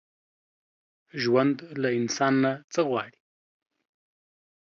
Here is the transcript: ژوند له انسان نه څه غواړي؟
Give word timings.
ژوند 1.21 1.55
له 1.81 1.89
انسان 1.99 2.33
نه 2.43 2.51
څه 2.73 2.81
غواړي؟ 2.89 3.17